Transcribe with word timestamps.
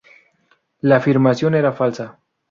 La 0.81 0.95
afirmación 0.95 1.53
era 1.53 1.73
falsa. 1.73 2.17